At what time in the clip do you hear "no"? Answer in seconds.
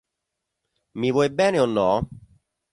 1.77-1.87